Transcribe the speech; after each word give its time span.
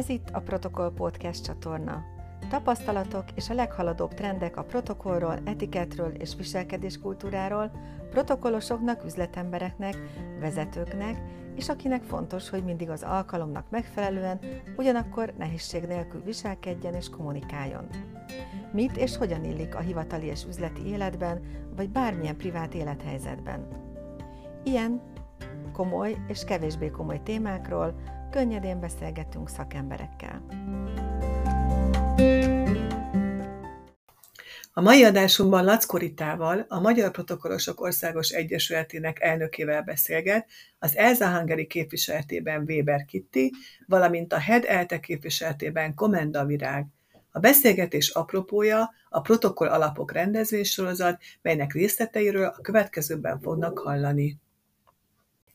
Ez 0.00 0.08
itt 0.08 0.28
a 0.32 0.40
Protokoll 0.40 0.92
Podcast 0.92 1.44
csatorna. 1.44 2.04
Tapasztalatok 2.48 3.24
és 3.34 3.50
a 3.50 3.54
leghaladóbb 3.54 4.14
trendek 4.14 4.56
a 4.56 4.62
protokollról, 4.62 5.38
etiketről 5.44 6.12
és 6.14 6.34
viselkedéskultúráról, 6.36 7.70
protokollosoknak, 8.10 9.04
üzletembereknek, 9.04 9.96
vezetőknek, 10.38 11.22
és 11.56 11.68
akinek 11.68 12.02
fontos, 12.02 12.48
hogy 12.48 12.64
mindig 12.64 12.90
az 12.90 13.02
alkalomnak 13.02 13.70
megfelelően, 13.70 14.40
ugyanakkor 14.76 15.32
nehézség 15.38 15.82
nélkül 15.82 16.22
viselkedjen 16.22 16.94
és 16.94 17.08
kommunikáljon. 17.08 17.86
Mit 18.72 18.96
és 18.96 19.16
hogyan 19.16 19.44
illik 19.44 19.74
a 19.74 19.80
hivatali 19.80 20.26
és 20.26 20.44
üzleti 20.48 20.86
életben, 20.86 21.40
vagy 21.76 21.90
bármilyen 21.90 22.36
privát 22.36 22.74
élethelyzetben. 22.74 23.66
Ilyen 24.64 25.02
komoly 25.72 26.16
és 26.28 26.44
kevésbé 26.44 26.90
komoly 26.90 27.20
témákról 27.24 28.00
könnyedén 28.30 28.80
beszélgetünk 28.80 29.48
szakemberekkel. 29.48 30.42
A 34.72 34.80
mai 34.80 35.04
adásunkban 35.04 35.64
Lackoritával, 35.64 36.64
a 36.68 36.80
Magyar 36.80 37.10
Protokollosok 37.10 37.80
Országos 37.80 38.30
Egyesületének 38.30 39.20
elnökével 39.20 39.82
beszélget, 39.82 40.48
az 40.78 40.96
Elza 40.96 41.36
Hungary 41.36 41.66
képviseletében 41.66 42.64
Weber 42.68 43.04
Kitti, 43.04 43.52
valamint 43.86 44.32
a 44.32 44.38
Head 44.38 44.64
ELTE 44.66 45.00
képviseletében 45.00 45.94
Komenda 45.94 46.44
Virág. 46.44 46.86
A 47.30 47.38
beszélgetés 47.38 48.08
apropója 48.08 48.90
a 49.08 49.20
protokoll 49.20 49.68
alapok 49.68 50.12
rendezvénysorozat, 50.12 51.20
melynek 51.42 51.72
részleteiről 51.72 52.44
a 52.44 52.60
következőben 52.60 53.40
fognak 53.40 53.78
hallani. 53.78 54.38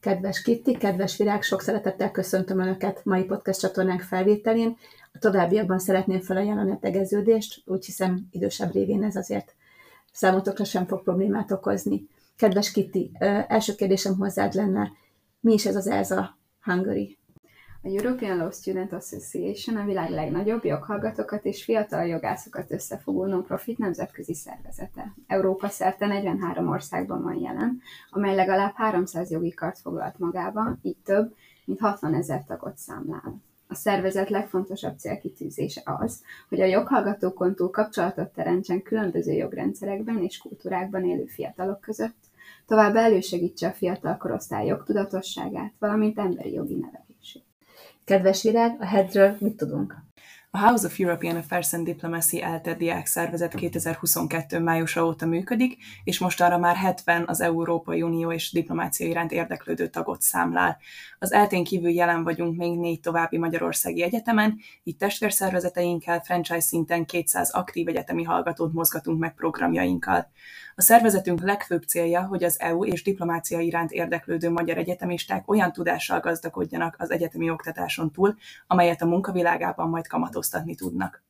Kedves 0.06 0.42
Kitti, 0.42 0.78
kedves 0.78 1.18
Virág, 1.18 1.44
sok 1.44 1.62
szeretettel 1.62 2.12
köszöntöm 2.12 2.60
Önöket 2.60 3.06
mai 3.06 3.24
podcast 3.24 3.60
csatornánk 3.60 4.02
felvételén. 4.02 4.78
A 5.14 5.18
továbbiakban 5.20 5.80
szeretném 5.80 6.22
felajánlani 6.22 6.72
a 6.72 6.78
tegeződést, 6.82 7.62
úgy 7.66 7.86
hiszem 7.86 8.28
idősebb 8.32 8.74
révén 8.74 9.04
ez 9.04 9.16
azért 9.16 9.56
számotokra 10.12 10.64
sem 10.64 10.86
fog 10.86 11.04
problémát 11.04 11.52
okozni. 11.52 12.08
Kedves 12.36 12.72
Kitti, 12.72 13.12
első 13.48 13.76
kérdésem 13.76 14.18
hozzád 14.18 14.54
lenne, 14.54 14.92
mi 15.40 15.54
is 15.54 15.66
ez 15.66 15.76
az 15.76 15.88
ELSA 15.88 16.38
Hungary? 16.62 17.18
A 17.86 17.88
European 17.88 18.38
Law 18.38 18.52
Student 18.52 18.94
Association 18.94 19.78
a 19.78 19.86
világ 19.86 20.10
legnagyobb 20.10 20.64
joghallgatókat 20.64 21.46
és 21.46 21.64
fiatal 21.64 22.06
jogászokat 22.06 22.72
összefogó 22.72 23.26
non-profit 23.26 23.78
nemzetközi 23.78 24.34
szervezete. 24.34 25.14
Európa 25.28 25.68
szerte 25.68 26.08
43 26.08 26.68
országban 26.68 27.22
van 27.22 27.36
jelen, 27.36 27.82
amely 28.10 28.36
legalább 28.36 28.74
300 28.76 29.32
jogi 29.32 29.54
kart 29.54 29.80
foglalt 29.80 30.20
magába, 30.20 30.78
így 30.82 30.98
több, 31.04 31.36
mint 31.66 31.80
60 31.80 32.14
ezer 32.14 32.44
tagot 32.46 32.78
számlál. 32.78 33.42
A 33.68 33.76
szervezet 33.76 34.30
legfontosabb 34.30 34.98
célkitűzése 34.98 35.82
az, 35.86 36.24
hogy 36.50 36.62
a 36.62 36.66
joghallgatókon 36.66 37.56
túl 37.56 37.70
kapcsolatot 37.70 38.34
teremtsen 38.34 38.82
különböző 38.82 39.32
jogrendszerekben 39.32 40.24
és 40.24 40.38
kultúrákban 40.38 41.06
élő 41.06 41.26
fiatalok 41.26 41.82
között, 41.82 42.18
továbbá 42.66 43.02
elősegítse 43.02 43.68
a 43.68 43.72
fiatal 43.72 44.18
korosztály 44.18 44.66
jogtudatosságát, 44.66 45.74
valamint 45.80 46.20
emberi 46.20 46.54
jogi 46.54 46.74
nevelését. 46.74 47.05
Kedves 48.06 48.44
Virág, 48.44 48.82
a 48.82 48.86
headről 48.86 49.38
mit 49.40 49.58
tudunk? 49.58 50.05
A 50.56 50.58
House 50.58 50.86
of 50.86 51.00
European 51.00 51.36
Affairs 51.36 51.74
and 51.74 51.86
Diplomacy 51.86 52.42
ELTE 52.42 52.74
diák 52.74 53.06
szervezet 53.06 53.56
2022. 53.56 54.60
májusa 54.60 55.06
óta 55.06 55.26
működik, 55.26 55.78
és 56.04 56.20
most 56.20 56.42
arra 56.42 56.58
már 56.58 56.76
70 56.76 57.24
az 57.28 57.42
Európai 57.42 58.02
Unió 58.02 58.32
és 58.32 58.52
diplomácia 58.52 59.08
iránt 59.08 59.32
érdeklődő 59.32 59.88
tagot 59.88 60.22
számlál. 60.22 60.78
Az 61.20 61.32
eltén 61.32 61.64
kívül 61.64 61.90
jelen 61.90 62.24
vagyunk 62.24 62.58
még 62.58 62.78
négy 62.78 63.00
további 63.00 63.38
magyarországi 63.38 64.04
egyetemen, 64.04 64.60
így 64.84 64.98
testvérszervezeteinkkel 64.98 66.22
franchise 66.22 66.60
szinten 66.60 67.06
200 67.06 67.52
aktív 67.52 67.88
egyetemi 67.88 68.24
hallgatót 68.24 68.74
mozgatunk 68.74 69.20
meg 69.20 69.34
programjainkkal. 69.34 70.30
A 70.78 70.82
szervezetünk 70.82 71.42
legfőbb 71.42 71.84
célja, 71.84 72.26
hogy 72.26 72.44
az 72.44 72.60
EU 72.60 72.86
és 72.86 73.04
diplomácia 73.04 73.60
iránt 73.60 73.92
érdeklődő 73.92 74.50
magyar 74.50 74.78
egyetemisták 74.78 75.50
olyan 75.50 75.72
tudással 75.72 76.20
gazdagodjanak 76.20 76.96
az 76.98 77.12
egyetemi 77.12 77.50
oktatáson 77.50 78.12
túl, 78.12 78.36
amelyet 78.68 79.02
a 79.02 79.06
munkavilágában 79.06 79.90
majd 79.90 80.08
kamatoztatni 80.46 80.76
tudnak. 80.76 81.24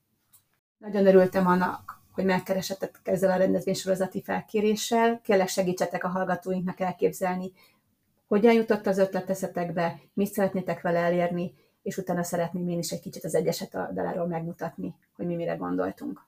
Nagyon 0.78 1.08
örültem 1.08 1.48
annak, 1.48 2.02
hogy 2.12 2.26
megkeresettek 2.26 3.00
ezzel 3.03 3.31
a 3.31 3.36
rendezvénysorozati 3.36 4.22
felkéréssel. 4.22 5.22
Kérlek 5.22 5.48
segítsetek 5.48 6.03
a 6.03 6.08
hallgatóinknak 6.08 6.80
elképzelni, 6.80 7.52
hogyan 8.28 8.54
jutott 8.54 8.88
az 8.88 8.98
ötlet 8.98 9.30
eszetekbe, 9.30 10.00
mit 10.14 10.34
szeretnétek 10.34 10.81
vele 10.81 11.00
elérni, 11.00 11.54
és 11.81 11.98
utána 11.98 12.24
szeretném 12.24 12.68
én 12.70 12.80
is 12.80 12.92
egy 12.92 13.00
kicsit 13.00 13.24
az 13.24 13.36
egyeset 13.36 13.75
oldaláról 13.75 14.28
megmutatni, 14.28 14.96
hogy 15.16 15.25
mi 15.25 15.36
mire 15.36 15.56
gondoltunk. 15.56 16.22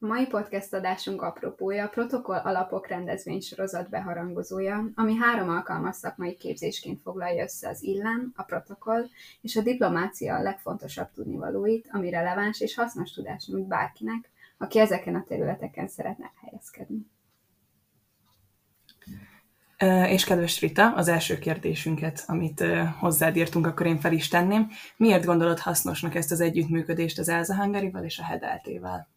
A 0.00 0.06
mai 0.06 0.26
podcast 0.26 0.74
adásunk 0.74 1.22
apropója 1.22 1.84
a 1.84 1.88
protokoll 1.88 2.38
alapok 2.38 2.86
rendezvénysorozat 2.86 3.88
beharangozója, 3.88 4.90
ami 4.94 5.14
három 5.14 5.48
alkalmas 5.48 5.96
szakmai 5.96 6.34
képzésként 6.34 7.00
foglalja 7.02 7.42
össze 7.42 7.68
az 7.68 7.82
illen, 7.82 8.32
a 8.36 8.42
protokoll 8.42 9.04
és 9.40 9.56
a 9.56 9.62
diplomácia 9.62 10.42
legfontosabb 10.42 11.10
tudnivalóit, 11.14 11.88
ami 11.92 12.10
releváns 12.10 12.60
és 12.60 12.74
hasznos 12.74 13.12
tudás 13.12 13.46
nyújt 13.46 13.66
bárkinek, 13.66 14.30
aki 14.58 14.78
ezeken 14.78 15.14
a 15.14 15.24
területeken 15.28 15.88
szeretne 15.88 16.32
helyezkedni. 16.40 17.06
És 20.14 20.24
kedves 20.24 20.60
Rita, 20.60 20.94
az 20.94 21.08
első 21.08 21.38
kérdésünket, 21.38 22.24
amit 22.26 22.64
hozzád 22.98 23.36
írtunk, 23.36 23.66
akkor 23.66 23.86
én 23.86 24.00
fel 24.00 24.12
is 24.12 24.28
tenném. 24.28 24.68
Miért 24.96 25.24
gondolod 25.24 25.58
hasznosnak 25.58 26.14
ezt 26.14 26.30
az 26.32 26.40
együttműködést 26.40 27.18
az 27.18 27.28
Elza 27.28 27.56
Hungary-val 27.56 28.04
és 28.04 28.18
a 28.18 28.24
Hedeltével? 28.24 29.08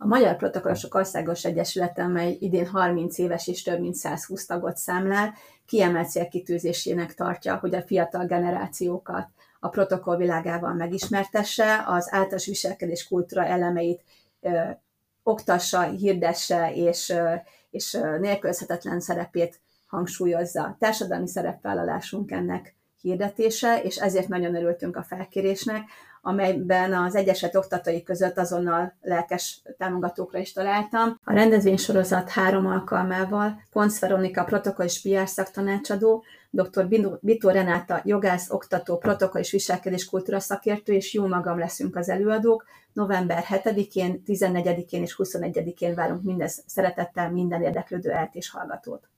A 0.00 0.06
Magyar 0.06 0.36
Protokollosok 0.36 0.94
Országos 0.94 1.44
Egyesülete, 1.44 2.02
amely 2.02 2.36
idén 2.40 2.66
30 2.66 3.18
éves 3.18 3.48
és 3.48 3.62
több 3.62 3.80
mint 3.80 3.94
120 3.94 4.46
tagot 4.46 4.76
számlál, 4.76 5.34
kiemelt 5.66 6.10
célkitűzésének 6.10 7.14
tartja, 7.14 7.56
hogy 7.56 7.74
a 7.74 7.82
fiatal 7.82 8.26
generációkat 8.26 9.28
a 9.60 9.68
protokoll 9.68 10.16
világával 10.16 10.74
megismertesse, 10.74 11.84
az 11.86 12.08
általános 12.12 12.46
viselkedés 12.46 13.08
kultúra 13.08 13.44
elemeit 13.44 14.02
ö, 14.40 14.60
oktassa, 15.22 15.82
hirdesse, 15.82 16.72
és, 16.74 17.08
ö, 17.08 17.34
és 17.70 17.98
nélkülözhetetlen 18.20 19.00
szerepét 19.00 19.60
hangsúlyozza. 19.86 20.76
Társadalmi 20.78 21.28
szerepvállalásunk 21.28 22.30
ennek 22.30 22.76
hirdetése, 23.00 23.82
és 23.82 23.96
ezért 23.96 24.28
nagyon 24.28 24.54
örültünk 24.54 24.96
a 24.96 25.02
felkérésnek, 25.02 25.82
amelyben 26.28 26.92
az 26.92 27.14
egyeset 27.14 27.54
oktatói 27.54 28.02
között 28.02 28.38
azonnal 28.38 28.96
lelkes 29.00 29.62
támogatókra 29.78 30.38
is 30.38 30.52
találtam. 30.52 31.20
A 31.24 31.32
rendezvénysorozat 31.32 32.28
három 32.28 32.66
alkalmával 32.66 33.62
Ponc 33.70 33.98
Veronika 33.98 34.44
protokoll 34.44 34.86
és 34.86 35.00
PR 35.02 35.28
szaktanácsadó, 35.28 36.24
dr. 36.50 36.88
Bitó 37.20 37.50
Renáta 37.50 38.00
jogász, 38.04 38.50
oktató, 38.50 38.98
protokoll 38.98 39.40
és 39.40 39.50
viselkedés 39.50 40.04
kultúra 40.04 40.40
szakértő, 40.40 40.92
és 40.92 41.14
jó 41.14 41.26
magam 41.26 41.58
leszünk 41.58 41.96
az 41.96 42.08
előadók. 42.08 42.64
November 42.92 43.44
7-én, 43.48 44.22
14-én 44.26 45.02
és 45.02 45.16
21-én 45.18 45.94
várunk 45.94 46.22
minden 46.22 46.48
szeretettel 46.66 47.30
minden 47.30 47.62
érdeklődő 47.62 48.10
eltés 48.10 48.50
hallgatót. 48.50 49.08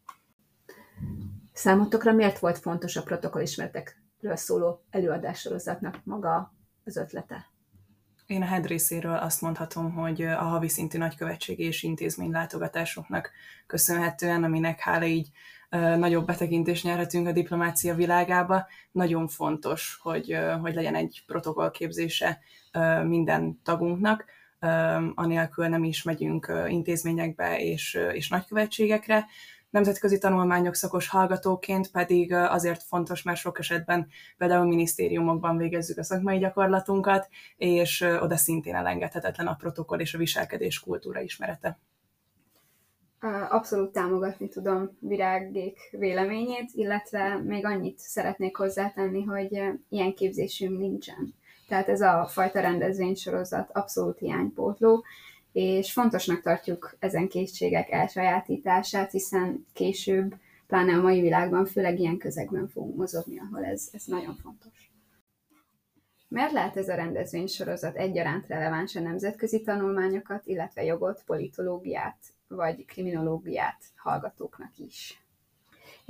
Számotokra 1.53 2.12
miért 2.12 2.38
volt 2.38 2.59
fontos 2.59 2.97
a 2.97 3.03
protokollismeretekről 3.03 4.37
szóló 4.37 4.84
előadássorozatnak 4.91 6.00
maga 6.04 6.59
az 6.90 6.96
ötlete? 6.96 7.50
Én 8.26 8.42
a 8.42 8.46
head 8.46 8.66
részéről 8.66 9.16
azt 9.16 9.40
mondhatom, 9.40 9.92
hogy 9.92 10.22
a 10.22 10.42
havi 10.42 10.68
szintű 10.68 10.98
nagykövetségi 10.98 11.62
és 11.62 11.82
intézménylátogatásoknak 11.82 13.30
köszönhetően, 13.66 14.44
aminek 14.44 14.80
hála 14.80 15.04
így 15.04 15.28
nagyobb 15.96 16.26
betekintést 16.26 16.84
nyerhetünk 16.84 17.26
a 17.26 17.32
diplomácia 17.32 17.94
világába. 17.94 18.66
Nagyon 18.92 19.28
fontos, 19.28 19.98
hogy, 20.02 20.38
hogy 20.60 20.75
legyen 20.75 20.94
egy 20.94 21.22
protokollképzése 21.26 22.38
minden 23.04 23.60
tagunknak, 23.62 24.25
anélkül 25.14 25.69
nem 25.69 25.84
is 25.84 26.02
megyünk 26.02 26.52
intézményekbe 26.66 27.60
és, 27.60 27.98
és 28.12 28.28
nagykövetségekre, 28.28 29.26
nemzetközi 29.70 30.19
tanulmányok 30.19 30.75
szakos 30.75 31.08
hallgatóként 31.08 31.90
pedig 31.90 32.32
azért 32.32 32.82
fontos, 32.82 33.22
mert 33.22 33.38
sok 33.38 33.58
esetben 33.58 34.08
például 34.38 34.67
minisztériumokban 34.67 35.56
végezzük 35.56 35.99
a 35.99 36.02
szakmai 36.02 36.38
gyakorlatunkat, 36.38 37.28
és 37.56 38.00
oda 38.20 38.37
szintén 38.37 38.75
elengedhetetlen 38.75 39.46
a 39.46 39.55
protokoll 39.55 40.00
és 40.00 40.14
a 40.14 40.19
viselkedés 40.19 40.81
kultúra 40.81 41.20
ismerete. 41.20 41.78
Abszolút 43.50 43.93
támogatni 43.93 44.49
tudom 44.49 44.96
Virágék 45.00 45.78
véleményét, 45.90 46.70
illetve 46.72 47.40
még 47.44 47.64
annyit 47.64 47.99
szeretnék 47.99 48.56
hozzátenni, 48.56 49.22
hogy 49.22 49.62
ilyen 49.88 50.14
képzésünk 50.14 50.78
nincsen. 50.78 51.34
Tehát 51.69 51.88
ez 51.88 52.00
a 52.00 52.26
fajta 52.28 52.61
rendezvénysorozat 52.61 53.70
abszolút 53.72 54.19
hiánypótló, 54.19 55.05
és 55.52 55.93
fontosnak 55.93 56.41
tartjuk 56.41 56.97
ezen 56.99 57.29
készségek 57.29 57.91
elsajátítását, 57.91 59.11
hiszen 59.11 59.67
később, 59.73 60.35
pláne 60.67 60.94
a 60.94 61.02
mai 61.02 61.20
világban, 61.20 61.67
főleg 61.67 61.99
ilyen 61.99 62.19
közegben 62.19 62.69
fogunk 62.69 62.97
mozogni, 62.97 63.38
ahol 63.38 63.64
ez, 63.64 63.88
ez 63.93 64.05
nagyon 64.05 64.35
fontos. 64.35 64.91
Miért 66.29 66.52
lehet 66.52 66.76
ez 66.76 66.88
a 66.88 66.94
rendezvénysorozat 66.94 67.97
egyaránt 67.97 68.47
releváns 68.47 68.97
a 68.97 69.00
nemzetközi 69.00 69.61
tanulmányokat, 69.61 70.47
illetve 70.47 70.85
jogot, 70.85 71.23
politológiát 71.26 72.19
vagy 72.49 72.85
kriminológiát 72.85 73.85
hallgatóknak 73.96 74.79
is? 74.79 75.23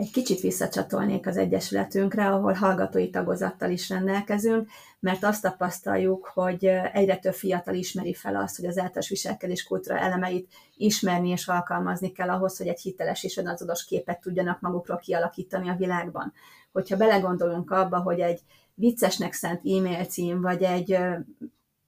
Egy 0.00 0.11
kicsit 0.11 0.41
visszacsatolnék 0.41 1.26
az 1.26 1.37
Egyesületünkre, 1.37 2.26
ahol 2.26 2.52
hallgatói 2.52 3.11
tagozattal 3.11 3.70
is 3.70 3.88
rendelkezünk, 3.88 4.69
mert 5.00 5.25
azt 5.25 5.43
tapasztaljuk, 5.43 6.31
hogy 6.35 6.64
egyre 6.93 7.17
több 7.17 7.32
fiatal 7.32 7.75
ismeri 7.75 8.14
fel 8.14 8.37
azt, 8.37 8.56
hogy 8.56 8.64
az 8.64 8.79
általános 8.79 9.08
viselkedés 9.08 9.64
kultúra 9.64 9.99
elemeit 9.99 10.49
ismerni 10.76 11.29
és 11.29 11.49
alkalmazni 11.49 12.12
kell 12.12 12.31
ahhoz, 12.31 12.56
hogy 12.56 12.67
egy 12.67 12.81
hiteles 12.81 13.25
és 13.25 13.37
önazonos 13.37 13.85
képet 13.85 14.20
tudjanak 14.20 14.61
magukról 14.61 14.99
kialakítani 14.99 15.69
a 15.69 15.76
világban. 15.76 16.32
Hogyha 16.73 16.97
belegondolunk 16.97 17.70
abba, 17.70 17.99
hogy 17.99 18.20
egy 18.20 18.41
viccesnek 18.75 19.32
szánt 19.32 19.61
e-mail 19.64 20.05
cím, 20.05 20.41
vagy 20.41 20.62
egy 20.62 20.99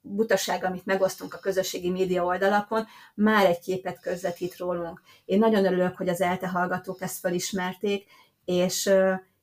butaság, 0.05 0.63
amit 0.63 0.85
megosztunk 0.85 1.33
a 1.33 1.39
közösségi 1.39 1.89
média 1.89 2.23
oldalakon, 2.23 2.85
már 3.13 3.45
egy 3.45 3.59
képet 3.59 3.99
közvetít 3.99 4.57
rólunk. 4.57 5.01
Én 5.25 5.39
nagyon 5.39 5.65
örülök, 5.65 5.97
hogy 5.97 6.09
az 6.09 6.21
ELTE 6.21 6.47
hallgatók 6.47 7.01
ezt 7.01 7.19
felismerték, 7.19 8.05
és, 8.45 8.89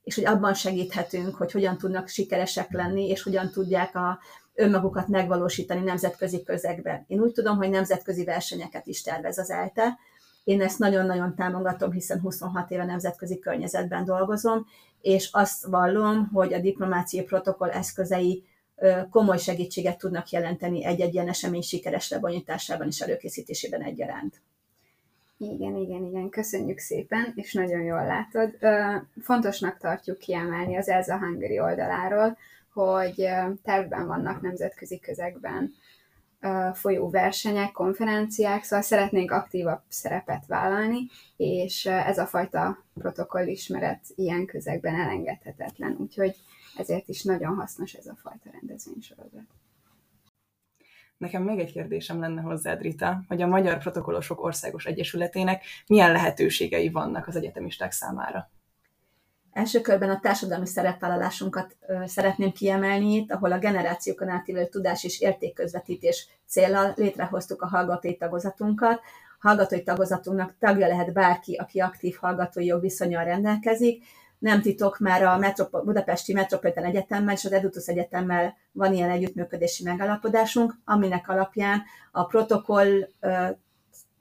és 0.03 0.15
hogy 0.15 0.25
abban 0.25 0.53
segíthetünk, 0.53 1.35
hogy 1.35 1.51
hogyan 1.51 1.77
tudnak 1.77 2.07
sikeresek 2.07 2.71
lenni, 2.71 3.07
és 3.07 3.23
hogyan 3.23 3.49
tudják 3.51 3.95
a, 3.95 4.19
önmagukat 4.55 5.07
megvalósítani 5.07 5.81
nemzetközi 5.81 6.43
közegben. 6.43 7.05
Én 7.07 7.19
úgy 7.19 7.31
tudom, 7.31 7.57
hogy 7.57 7.69
nemzetközi 7.69 8.23
versenyeket 8.23 8.87
is 8.87 9.01
tervez 9.01 9.37
az 9.37 9.49
ELTE. 9.49 9.97
Én 10.43 10.61
ezt 10.61 10.79
nagyon-nagyon 10.79 11.35
támogatom, 11.35 11.91
hiszen 11.91 12.19
26 12.19 12.71
éve 12.71 12.85
nemzetközi 12.85 13.39
környezetben 13.39 14.05
dolgozom, 14.05 14.67
és 15.01 15.29
azt 15.31 15.65
vallom, 15.65 16.29
hogy 16.33 16.53
a 16.53 16.59
diplomáciai 16.59 17.23
protokoll 17.23 17.69
eszközei 17.69 18.43
komoly 19.09 19.37
segítséget 19.37 19.97
tudnak 19.97 20.29
jelenteni 20.29 20.85
egy-egy 20.85 21.13
ilyen 21.13 21.29
esemény 21.29 21.61
sikeres 21.61 22.09
lebonyításában 22.09 22.87
és 22.87 22.99
előkészítésében 22.99 23.81
egyaránt. 23.81 24.41
Igen, 25.37 25.75
igen, 25.75 26.05
igen, 26.05 26.29
köszönjük 26.29 26.77
szépen, 26.77 27.31
és 27.35 27.53
nagyon 27.53 27.81
jól 27.81 28.05
látod. 28.05 28.57
Fontosnak 29.21 29.77
tartjuk 29.77 30.17
kiemelni 30.17 30.77
az 30.77 30.89
Elza 30.89 31.17
Hungary 31.17 31.59
oldaláról, 31.59 32.37
hogy 32.73 33.27
tervben 33.63 34.07
vannak 34.07 34.41
nemzetközi 34.41 34.99
közegben 34.99 35.73
folyó 36.73 37.09
versenyek, 37.09 37.71
konferenciák, 37.71 38.63
szóval 38.63 38.85
szeretnénk 38.85 39.31
aktívabb 39.31 39.81
szerepet 39.87 40.45
vállalni, 40.47 40.99
és 41.37 41.85
ez 41.85 42.17
a 42.17 42.25
fajta 42.25 42.83
protokoll 42.93 43.47
ismeret 43.47 44.01
ilyen 44.15 44.45
közegben 44.45 44.95
elengedhetetlen, 44.95 45.95
úgyhogy 45.99 46.35
ezért 46.77 47.07
is 47.07 47.23
nagyon 47.23 47.55
hasznos 47.55 47.93
ez 47.93 48.05
a 48.05 48.15
fajta 48.15 48.49
rendezvénysorozat. 48.51 49.45
Nekem 51.17 51.43
még 51.43 51.59
egy 51.59 51.71
kérdésem 51.71 52.19
lenne 52.19 52.41
hozzád, 52.41 52.81
Rita, 52.81 53.23
hogy 53.27 53.41
a 53.41 53.47
Magyar 53.47 53.77
Protokollosok 53.77 54.43
Országos 54.43 54.85
Egyesületének 54.85 55.63
milyen 55.87 56.11
lehetőségei 56.11 56.89
vannak 56.89 57.27
az 57.27 57.35
egyetemisták 57.35 57.91
számára? 57.91 58.49
Első 59.51 59.81
körben 59.81 60.09
a 60.09 60.19
társadalmi 60.19 60.65
szerepvállalásunkat 60.65 61.77
szeretném 62.05 62.51
kiemelni 62.51 63.13
itt, 63.13 63.31
ahol 63.31 63.51
a 63.51 63.57
generációkon 63.57 64.29
átívelő 64.29 64.67
tudás 64.67 65.03
és 65.03 65.19
értékközvetítés 65.19 66.27
célral 66.45 66.93
létrehoztuk 66.95 67.61
a 67.61 67.67
hallgatói 67.67 68.17
tagozatunkat. 68.17 68.99
A 69.39 69.47
hallgatói 69.47 69.83
tagozatunknak 69.83 70.55
tagja 70.59 70.87
lehet 70.87 71.13
bárki, 71.13 71.55
aki 71.55 71.79
aktív 71.79 72.15
hallgatói 72.15 72.65
jogviszonyal 72.65 73.23
rendelkezik, 73.23 74.03
nem 74.41 74.61
titok, 74.61 74.99
már 74.99 75.23
a 75.23 75.37
Metropol, 75.37 75.81
Budapesti 75.81 76.33
Metropolitan 76.33 76.83
Egyetemmel 76.83 77.33
és 77.33 77.45
az 77.45 77.51
Edutus 77.51 77.87
Egyetemmel 77.87 78.57
van 78.71 78.93
ilyen 78.93 79.09
együttműködési 79.09 79.83
megállapodásunk, 79.83 80.75
aminek 80.85 81.29
alapján 81.29 81.83
a 82.11 82.25
protokoll 82.25 83.07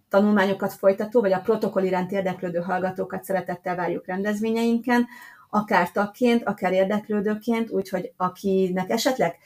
tanulmányokat 0.09 0.73
folytató, 0.73 1.21
vagy 1.21 1.33
a 1.33 1.41
protokoll 1.41 1.85
iránt 1.85 2.13
érdeklődő 2.13 2.59
hallgatókat 2.59 3.25
szeretettel 3.25 3.77
várjuk 3.77 4.07
rendezvényeinken, 4.07 5.07
akár 5.51 5.93
tagként, 5.93 6.45
akár 6.45 6.73
érdeklődőként, 6.73 7.71
úgyhogy 7.71 8.13
akinek 8.17 8.91
esetleg 8.91 9.37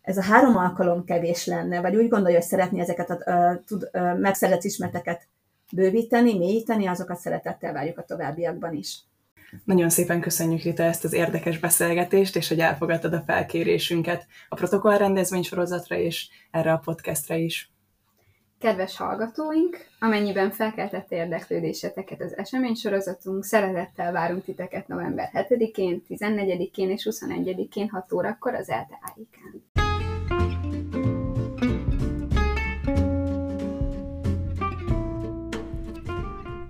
ez 0.00 0.16
a 0.16 0.22
három 0.22 0.56
alkalom 0.56 1.04
kevés 1.04 1.46
lenne, 1.46 1.80
vagy 1.80 1.96
úgy 1.96 2.08
gondolja, 2.08 2.38
hogy 2.38 2.46
szeretné 2.46 2.80
ezeket 2.80 3.10
a, 3.10 3.30
a, 3.30 3.60
a 3.98 4.14
megszerzett 4.14 4.64
ismerteket 4.64 5.28
bővíteni, 5.72 6.38
mélyíteni, 6.38 6.86
azokat 6.86 7.18
szeretettel 7.18 7.72
várjuk 7.72 7.98
a 7.98 8.04
továbbiakban 8.04 8.74
is. 8.74 8.98
Nagyon 9.64 9.88
szépen 9.88 10.20
köszönjük, 10.20 10.62
Rita, 10.62 10.82
ezt 10.82 11.04
az 11.04 11.12
érdekes 11.12 11.58
beszélgetést, 11.58 12.36
és 12.36 12.48
hogy 12.48 12.60
elfogadtad 12.60 13.12
a 13.12 13.22
felkérésünket 13.26 14.26
a 14.48 14.54
protokoll 14.54 14.98
rendezvény 14.98 15.42
sorozatra 15.42 15.96
és 15.96 16.28
erre 16.50 16.72
a 16.72 16.78
podcastre 16.78 17.36
is. 17.36 17.72
Kedves 18.58 18.96
hallgatóink, 18.96 19.86
amennyiben 19.98 20.50
felkeltett 20.50 21.12
érdeklődéseteket 21.12 22.20
az 22.20 22.36
eseménysorozatunk, 22.36 23.44
szeretettel 23.44 24.12
várunk 24.12 24.44
titeket 24.44 24.88
november 24.88 25.30
7-én, 25.32 26.02
14-én 26.08 26.90
és 26.90 27.08
21-én 27.10 27.88
6 27.88 28.12
órakor 28.12 28.54
az 28.54 28.68
ELTE 28.68 28.98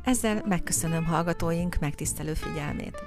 Ezzel 0.04 0.42
megköszönöm 0.48 1.04
hallgatóink 1.04 1.76
megtisztelő 1.80 2.34
figyelmét. 2.34 3.02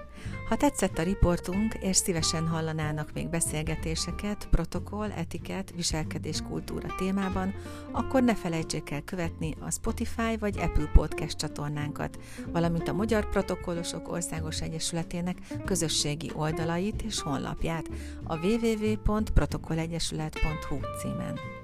Ha 0.50 0.56
tetszett 0.56 0.98
a 0.98 1.04
riportunk, 1.04 1.74
és 1.74 1.98
szívesen 1.98 2.48
hallanának 2.48 3.14
még 3.14 3.30
beszélgetéseket, 3.30 4.48
protokoll, 4.52 5.12
etiket, 5.12 5.74
viselkedés 5.76 6.42
kultúra 6.42 6.96
témában, 6.98 7.54
akkor 7.92 8.24
ne 8.24 8.36
felejtsék 8.36 8.92
el 8.92 9.02
követni 9.02 9.54
a 9.60 9.72
Spotify 9.72 10.38
vagy 10.40 10.60
Apple 10.60 10.90
Podcast 10.94 11.38
csatornánkat, 11.38 12.20
valamint 12.52 12.88
a 12.88 12.94
Magyar 12.94 13.30
Protokollosok 13.30 14.12
Országos 14.12 14.62
Egyesületének 14.62 15.38
közösségi 15.66 16.32
oldalait 16.36 17.02
és 17.02 17.22
honlapját 17.22 17.90
a 18.24 18.46
www.protokollegyesület.hu 18.46 20.78
címen. 21.02 21.57